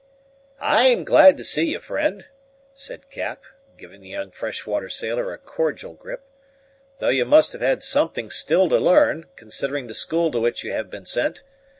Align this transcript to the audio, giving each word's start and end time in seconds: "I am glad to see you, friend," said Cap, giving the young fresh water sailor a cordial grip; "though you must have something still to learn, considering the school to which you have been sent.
"I 0.63 0.87
am 0.87 1.03
glad 1.03 1.37
to 1.37 1.43
see 1.43 1.65
you, 1.73 1.79
friend," 1.79 2.27
said 2.73 3.11
Cap, 3.11 3.43
giving 3.77 4.01
the 4.01 4.09
young 4.09 4.31
fresh 4.31 4.65
water 4.65 4.89
sailor 4.89 5.31
a 5.31 5.37
cordial 5.37 5.93
grip; 5.93 6.23
"though 6.97 7.09
you 7.09 7.23
must 7.23 7.53
have 7.53 7.83
something 7.83 8.31
still 8.31 8.67
to 8.69 8.79
learn, 8.79 9.27
considering 9.35 9.85
the 9.85 9.93
school 9.93 10.31
to 10.31 10.39
which 10.39 10.63
you 10.63 10.71
have 10.71 10.89
been 10.89 11.05
sent. 11.05 11.43